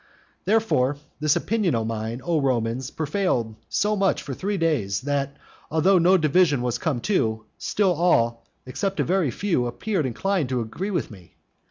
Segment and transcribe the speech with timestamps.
[0.45, 5.37] Therefore, this opinion of mine, O Romans, prevailed so much for three days, that
[5.69, 10.59] although no division was come to, still all, except a very few, appeared inclined to
[10.61, 11.35] agree with me.